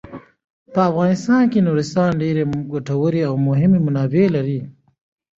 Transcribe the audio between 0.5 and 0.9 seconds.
په